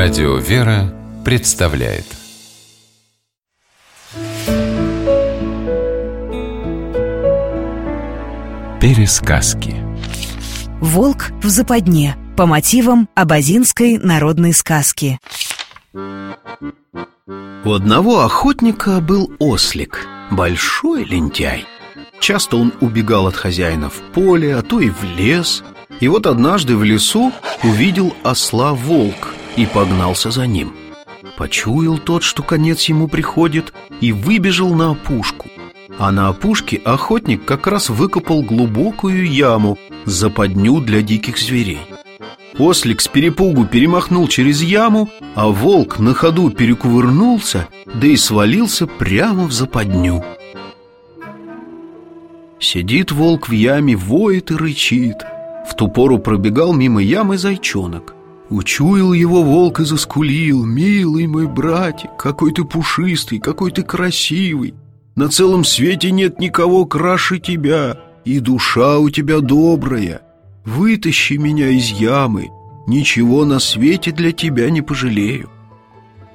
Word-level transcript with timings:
Радио 0.00 0.36
«Вера» 0.36 0.94
представляет. 1.24 2.04
Пересказки. 8.80 9.74
Волк 10.80 11.32
в 11.42 11.48
западне. 11.48 12.16
По 12.36 12.46
мотивам 12.46 13.08
абазинской 13.16 13.98
народной 13.98 14.52
сказки. 14.52 15.18
У 15.92 17.72
одного 17.72 18.20
охотника 18.20 19.00
был 19.00 19.32
ослик, 19.40 20.06
большой 20.30 21.02
лентяй. 21.06 21.66
Часто 22.20 22.56
он 22.56 22.72
убегал 22.80 23.26
от 23.26 23.34
хозяина 23.34 23.90
в 23.90 23.98
поле, 24.14 24.54
а 24.54 24.62
то 24.62 24.78
и 24.78 24.90
в 24.90 25.02
лес. 25.02 25.64
И 25.98 26.06
вот 26.06 26.28
однажды 26.28 26.76
в 26.76 26.84
лесу 26.84 27.32
увидел 27.64 28.14
осла 28.22 28.74
волк 28.74 29.34
и 29.58 29.66
погнался 29.66 30.30
за 30.30 30.46
ним 30.46 30.72
Почуял 31.36 31.98
тот, 31.98 32.22
что 32.22 32.42
конец 32.44 32.84
ему 32.84 33.08
приходит, 33.08 33.74
и 34.00 34.12
выбежал 34.12 34.72
на 34.72 34.92
опушку 34.92 35.48
А 35.98 36.12
на 36.12 36.28
опушке 36.28 36.76
охотник 36.76 37.44
как 37.44 37.66
раз 37.66 37.90
выкопал 37.90 38.42
глубокую 38.42 39.26
яму 39.26 39.76
Западню 40.04 40.80
для 40.80 41.02
диких 41.02 41.38
зверей 41.38 41.80
Ослик 42.56 43.00
с 43.00 43.08
перепугу 43.08 43.66
перемахнул 43.66 44.26
через 44.26 44.62
яму, 44.62 45.08
а 45.36 45.46
волк 45.46 46.00
на 46.00 46.12
ходу 46.12 46.50
перекувырнулся, 46.50 47.68
да 47.86 48.08
и 48.08 48.16
свалился 48.16 48.88
прямо 48.88 49.44
в 49.44 49.52
западню. 49.52 50.24
Сидит 52.58 53.12
волк 53.12 53.48
в 53.48 53.52
яме, 53.52 53.94
воет 53.94 54.50
и 54.50 54.56
рычит. 54.56 55.18
В 55.70 55.76
ту 55.76 55.86
пору 55.86 56.18
пробегал 56.18 56.72
мимо 56.72 57.00
ямы 57.00 57.38
зайчонок. 57.38 58.16
Учуял 58.50 59.12
его 59.12 59.42
волк 59.42 59.80
и 59.80 59.84
заскулил 59.84 60.64
«Милый 60.64 61.26
мой 61.26 61.46
братик, 61.46 62.16
какой 62.18 62.52
ты 62.52 62.64
пушистый, 62.64 63.38
какой 63.38 63.70
ты 63.70 63.82
красивый! 63.82 64.74
На 65.16 65.28
целом 65.28 65.64
свете 65.64 66.10
нет 66.10 66.38
никого 66.40 66.86
краше 66.86 67.38
тебя, 67.38 68.00
и 68.24 68.40
душа 68.40 68.98
у 68.98 69.10
тебя 69.10 69.40
добрая!» 69.40 70.22
Вытащи 70.68 71.32
меня 71.32 71.70
из 71.70 71.88
ямы, 71.88 72.50
ничего 72.86 73.46
на 73.46 73.58
свете 73.58 74.12
для 74.12 74.32
тебя 74.32 74.68
не 74.68 74.82
пожалею. 74.82 75.48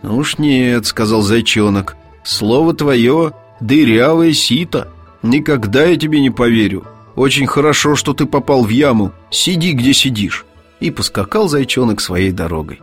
Ну 0.01 0.17
уж 0.17 0.39
нет, 0.39 0.87
сказал 0.87 1.21
зайчонок, 1.21 1.95
слово 2.23 2.73
твое 2.73 3.33
дырявое 3.59 4.33
сито. 4.33 4.91
Никогда 5.21 5.85
я 5.85 5.97
тебе 5.97 6.19
не 6.19 6.31
поверю. 6.31 6.83
Очень 7.15 7.45
хорошо, 7.45 7.95
что 7.95 8.13
ты 8.13 8.25
попал 8.25 8.63
в 8.63 8.69
яму. 8.69 9.11
Сиди, 9.29 9.73
где 9.73 9.93
сидишь. 9.93 10.47
И 10.83 10.91
поскакал 10.91 11.47
зайчонок 11.47 12.01
своей 12.01 12.33
дорогой. 12.33 12.81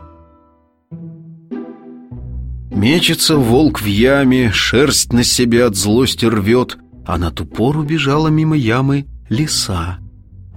Мечется 2.71 3.37
волк 3.37 3.79
в 3.79 3.85
яме, 3.85 4.51
шерсть 4.51 5.13
на 5.13 5.23
себе 5.23 5.65
от 5.65 5.75
злости 5.75 6.25
рвет, 6.25 6.79
а 7.05 7.19
на 7.19 7.29
ту 7.29 7.45
пору 7.45 7.83
бежала 7.83 8.29
мимо 8.29 8.57
ямы 8.57 9.05
лиса. 9.29 9.99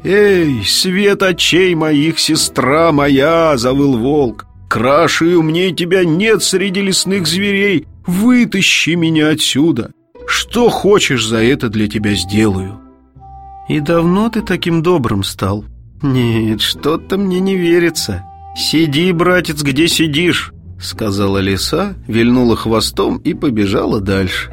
«Эй, 0.03 0.65
свет 0.65 1.23
очей 1.23 1.75
моих, 1.75 2.19
сестра 2.19 2.93
моя!»— 2.93 3.57
завыл 3.59 3.99
волк. 3.99 4.47
«Краше 4.71 5.33
и 5.33 5.35
умнее 5.35 5.73
тебя 5.73 6.03
нет 6.03 6.43
среди 6.43 6.81
лесных 6.81 7.27
зверей! 7.27 7.87
Вытащи 8.07 8.95
меня 8.97 9.29
отсюда! 9.29 9.91
Что 10.27 10.71
хочешь 10.71 11.27
за 11.27 11.45
это 11.45 11.69
для 11.69 11.89
тебя 11.89 12.15
сделаю!» 12.15 12.81
«И 13.69 13.81
давно 13.81 14.31
ты 14.31 14.41
таким 14.41 14.83
добрым 14.83 15.23
стал?» 15.23 15.67
«Нет, 16.03 16.61
что-то 16.61 17.17
мне 17.17 17.41
не 17.41 17.57
верится. 17.57 18.25
Сиди, 18.57 19.13
братец, 19.13 19.63
где 19.63 19.89
сидишь!»— 19.89 20.53
сказала 20.81 21.39
лиса, 21.39 21.95
вильнула 22.07 22.57
хвостом 22.57 23.19
и 23.19 23.35
побежала 23.35 24.01
дальше. 24.01 24.53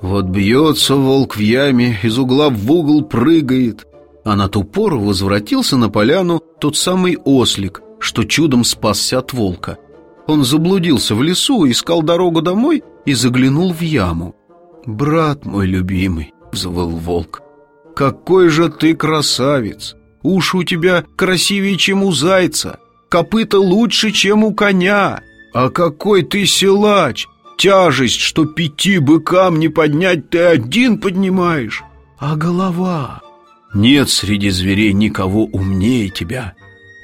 Вот 0.00 0.26
бьется 0.26 0.96
волк 0.96 1.36
в 1.36 1.40
яме, 1.40 1.98
из 2.02 2.18
угла 2.18 2.48
в 2.48 2.72
угол 2.72 3.04
прыгает. 3.04 3.86
А 4.24 4.36
на 4.36 4.48
ту 4.48 4.64
пору 4.64 5.00
возвратился 5.00 5.76
на 5.76 5.88
поляну 5.88 6.40
тот 6.60 6.76
самый 6.76 7.16
ослик, 7.16 7.82
что 7.98 8.24
чудом 8.24 8.64
спасся 8.64 9.18
от 9.18 9.32
волка. 9.32 9.78
Он 10.26 10.44
заблудился 10.44 11.14
в 11.14 11.22
лесу, 11.22 11.68
искал 11.68 12.02
дорогу 12.02 12.42
домой 12.42 12.82
и 13.06 13.14
заглянул 13.14 13.72
в 13.72 13.80
яму. 13.80 14.34
«Брат 14.86 15.44
мой 15.44 15.66
любимый»,— 15.66 16.32
взвыл 16.52 16.88
волк,— 16.88 17.42
«какой 17.94 18.48
же 18.48 18.68
ты 18.68 18.94
красавец! 18.94 19.96
Уши 20.22 20.58
у 20.58 20.64
тебя 20.64 21.04
красивее, 21.16 21.76
чем 21.76 22.02
у 22.02 22.12
зайца, 22.12 22.78
копыта 23.08 23.58
лучше, 23.58 24.10
чем 24.10 24.44
у 24.44 24.54
коня, 24.54 25.22
а 25.54 25.70
какой 25.70 26.22
ты 26.22 26.46
силач! 26.46 27.26
тяжесть, 27.60 28.20
что 28.20 28.46
пяти 28.46 28.98
быкам 28.98 29.58
не 29.58 29.68
поднять, 29.68 30.30
ты 30.30 30.38
один 30.38 30.98
поднимаешь. 30.98 31.84
А 32.18 32.34
голова? 32.34 33.20
Нет 33.74 34.08
среди 34.08 34.48
зверей 34.48 34.94
никого 34.94 35.44
умнее 35.44 36.08
тебя. 36.08 36.54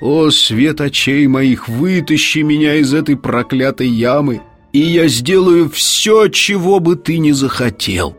О, 0.01 0.31
свет 0.31 0.81
очей 0.81 1.27
моих, 1.27 1.69
вытащи 1.69 2.39
меня 2.39 2.77
из 2.77 2.95
этой 2.95 3.17
проклятой 3.17 3.89
ямы, 3.89 4.41
и 4.73 4.79
я 4.79 5.09
сделаю 5.09 5.69
все, 5.69 6.29
чего 6.29 6.81
бы 6.81 6.97
ты 6.97 7.19
не 7.19 7.33
захотел. 7.33 8.17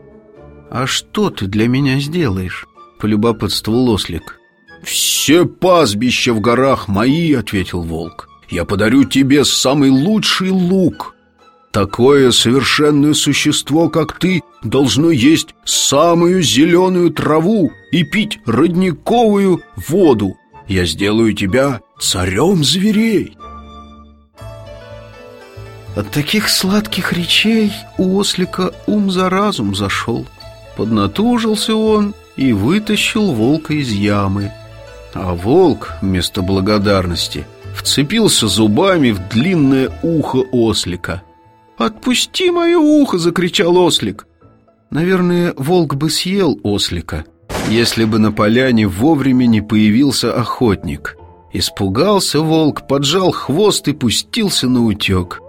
А 0.70 0.86
что 0.86 1.30
ты 1.30 1.46
для 1.46 1.68
меня 1.68 1.98
сделаешь? 2.00 2.66
Полюбопытствовал 2.98 3.90
ослик. 3.90 4.38
Все 4.82 5.46
пастбища 5.46 6.32
в 6.32 6.40
горах 6.40 6.88
мои, 6.88 7.32
ответил 7.32 7.82
волк. 7.82 8.28
Я 8.50 8.64
подарю 8.64 9.04
тебе 9.04 9.44
самый 9.44 9.90
лучший 9.90 10.50
лук. 10.50 11.14
Такое 11.72 12.30
совершенное 12.30 13.14
существо, 13.14 13.88
как 13.88 14.18
ты, 14.18 14.42
должно 14.62 15.10
есть 15.10 15.54
самую 15.64 16.42
зеленую 16.42 17.10
траву 17.10 17.70
и 17.92 18.04
пить 18.04 18.38
родниковую 18.46 19.62
воду. 19.88 20.36
Я 20.66 20.86
сделаю 20.86 21.34
тебя 21.34 21.80
царем 22.00 22.64
зверей. 22.64 23.36
От 25.94 26.10
таких 26.10 26.48
сладких 26.48 27.12
речей 27.12 27.72
у 27.96 28.18
ослика 28.18 28.72
ум 28.86 29.10
за 29.10 29.28
разум 29.28 29.74
зашел. 29.74 30.26
Поднатужился 30.78 31.76
он 31.76 32.14
и 32.36 32.54
вытащил 32.54 33.32
волка 33.32 33.74
из 33.74 33.92
ямы. 33.92 34.50
А 35.12 35.34
волк 35.34 35.92
вместо 36.00 36.40
благодарности 36.40 37.46
вцепился 37.74 38.48
зубами 38.48 39.10
в 39.10 39.28
длинное 39.28 39.90
ухо 40.02 40.38
ослика– 40.50 41.22
«Отпусти 41.78 42.50
мое 42.50 42.76
ухо!»— 42.76 43.18
закричал 43.18 43.76
ослик. 43.76 44.26
Наверное, 44.90 45.54
волк 45.56 45.94
бы 45.94 46.10
съел 46.10 46.58
ослика, 46.64 47.24
если 47.70 48.04
бы 48.04 48.18
на 48.18 48.32
поляне 48.32 48.88
вовремя 48.88 49.46
не 49.46 49.60
появился 49.60 50.34
охотник. 50.34 51.16
Испугался 51.52 52.40
волк, 52.40 52.88
поджал 52.88 53.30
хвост 53.30 53.86
и 53.86 53.92
пустился 53.92 54.68
на 54.68 54.84
утек. 54.84 55.40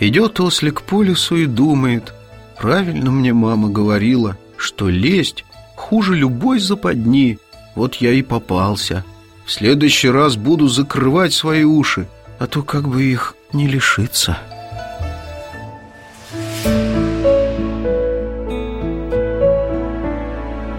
Идет 0.00 0.40
ослик 0.40 0.82
по 0.82 1.02
лесу 1.02 1.36
и 1.36 1.46
думает, 1.46 2.14
правильно 2.60 3.10
мне 3.10 3.32
мама 3.32 3.68
говорила, 3.68 4.36
что 4.56 4.88
лезть 4.88 5.44
хуже 5.74 6.14
любой 6.14 6.58
западни. 6.58 7.38
Вот 7.74 7.96
я 7.96 8.12
и 8.12 8.22
попался. 8.22 9.04
В 9.46 9.52
следующий 9.52 10.10
раз 10.10 10.36
буду 10.36 10.68
закрывать 10.68 11.32
свои 11.32 11.64
уши, 11.64 12.06
а 12.38 12.46
то 12.46 12.62
как 12.62 12.88
бы 12.88 13.02
их 13.02 13.34
не 13.52 13.66
лишиться». 13.66 14.38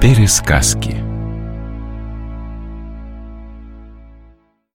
Пересказки 0.02 1.09